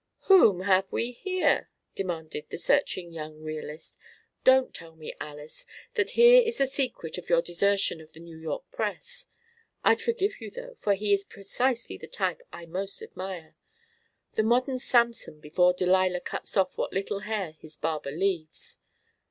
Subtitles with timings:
[0.21, 3.99] "Whom have we here?" demanded the searching young realist.
[4.43, 8.35] "Don't tell me, Alys, that here is the secret of your desertion of the New
[8.35, 9.27] York press.
[9.83, 13.55] I'd forgive you, though, for he is precisely the type I most admire.
[14.33, 18.79] The modern Samson before Delilah cuts off what little hair his barber leaves.